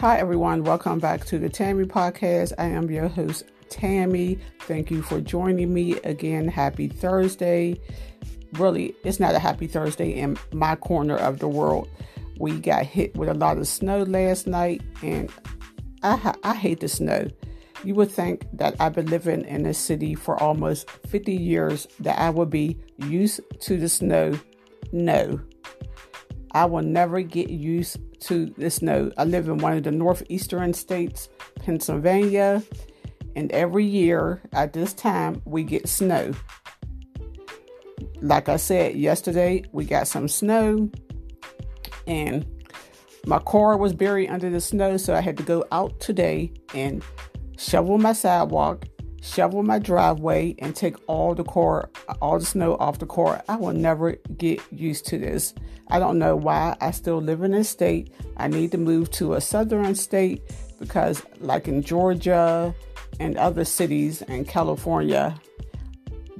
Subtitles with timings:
[0.00, 0.62] Hi, everyone.
[0.62, 2.52] Welcome back to the Tammy Podcast.
[2.58, 4.38] I am your host, Tammy.
[4.60, 6.48] Thank you for joining me again.
[6.48, 7.80] Happy Thursday.
[8.52, 11.88] Really, it's not a happy Thursday in my corner of the world.
[12.38, 15.32] We got hit with a lot of snow last night, and
[16.02, 17.28] I, I hate the snow.
[17.82, 22.18] You would think that I've been living in a city for almost 50 years that
[22.18, 24.38] I would be used to the snow.
[24.92, 25.40] No,
[26.56, 29.12] I will never get used to the snow.
[29.18, 32.62] I live in one of the northeastern states, Pennsylvania,
[33.34, 36.32] and every year at this time we get snow.
[38.22, 40.90] Like I said yesterday, we got some snow,
[42.06, 42.46] and
[43.26, 47.04] my car was buried under the snow, so I had to go out today and
[47.58, 48.86] shovel my sidewalk
[49.26, 51.90] shovel my driveway and take all the car
[52.22, 55.52] all the snow off the car i will never get used to this.
[55.88, 58.12] I don't know why i still live in this state.
[58.36, 60.42] I need to move to a southern state
[60.78, 62.74] because like in georgia
[63.18, 65.34] and other cities in california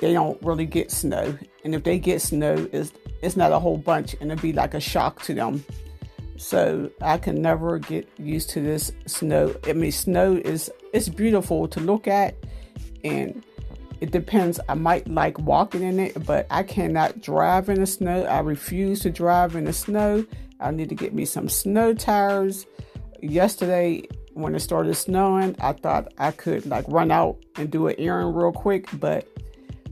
[0.00, 1.36] they don't really get snow.
[1.64, 4.74] And if they get snow it's, it's not a whole bunch and it'd be like
[4.74, 5.64] a shock to them.
[6.38, 9.54] So I can never get used to this snow.
[9.66, 12.34] I mean, snow is it's beautiful to look at,
[13.04, 13.44] and
[14.00, 14.58] it depends.
[14.68, 18.24] I might like walking in it, but I cannot drive in the snow.
[18.24, 20.24] I refuse to drive in the snow.
[20.58, 22.66] I need to get me some snow tires.
[23.20, 24.02] Yesterday,
[24.34, 28.36] when it started snowing, I thought I could like run out and do an errand
[28.36, 29.26] real quick, but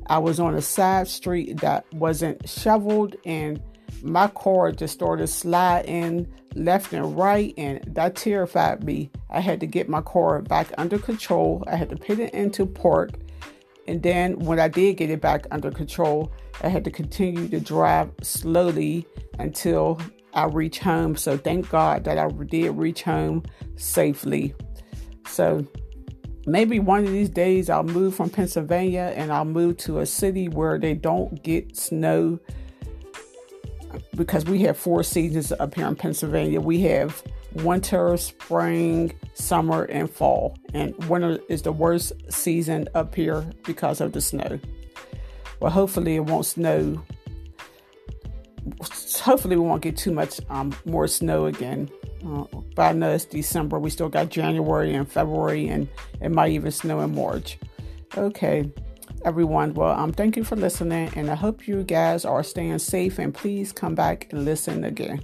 [0.07, 3.61] I was on a side street that wasn't shoveled and
[4.03, 9.11] my car just started sliding left and right, and that terrified me.
[9.31, 11.65] I had to get my car back under control.
[11.67, 13.11] I had to put it into park.
[13.87, 16.33] And then when I did get it back under control,
[16.63, 19.07] I had to continue to drive slowly
[19.39, 20.01] until
[20.35, 21.17] I reached home.
[21.17, 23.45] So thank God that I did reach home
[23.77, 24.55] safely.
[25.27, 25.67] So
[26.47, 30.49] maybe one of these days I'll move from Pennsylvania and I'll move to a city
[30.49, 32.39] where they don't get snow
[34.17, 36.61] because we have four seasons up here in Pennsylvania.
[36.61, 37.23] We have
[37.55, 40.57] winter, spring, summer, and fall.
[40.75, 44.59] And winter is the worst season up here because of the snow.
[45.61, 47.03] Well, hopefully, it won't snow.
[49.21, 51.91] Hopefully, we won't get too much um, more snow again.
[52.27, 52.45] Uh,
[52.75, 53.79] but I know it's December.
[53.79, 55.89] We still got January and February, and
[56.21, 57.59] it might even snow in March.
[58.17, 58.71] Okay
[59.25, 59.75] everyone.
[59.75, 63.19] Well, um, thank you for listening, and I hope you guys are staying safe.
[63.19, 65.23] And please come back and listen again.